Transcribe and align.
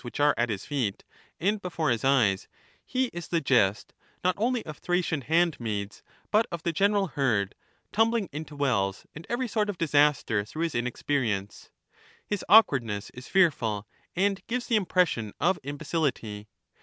which 0.03 0.19
are 0.19 0.33
at 0.35 0.49
his 0.49 0.65
feet 0.65 1.03
and 1.39 1.61
before 1.61 1.91
his 1.91 2.03
eyes, 2.03 2.47
he 2.83 3.05
is 3.13 3.27
the 3.27 3.39
jest, 3.39 3.93
not 4.23 4.35
He 4.35 4.45
is 4.47 4.63
the 4.63 4.63
onlyofThracian 4.73 5.25
handmaids 5.25 6.01
but 6.31 6.47
of 6.51 6.63
the 6.63 6.71
general 6.73 7.09
herd, 7.09 7.53
tumbling 7.91 8.27
stodcof' 8.29 8.33
into 8.33 8.55
wells 8.55 9.05
and 9.13 9.27
every 9.29 9.47
sort 9.47 9.69
of 9.69 9.77
disaster 9.77 10.43
through 10.43 10.63
his 10.63 10.73
inexperience, 10.73 11.69
mankind 11.69 12.23
His 12.25 12.45
awkwardness 12.49 13.09
is 13.11 13.27
fearful, 13.27 13.85
and 14.15 14.41
gives 14.47 14.65
the 14.65 14.75
impression 14.75 15.35
of 15.39 15.59
im 15.63 15.75
h^^^ 15.77 15.79
becility. 15.79 16.47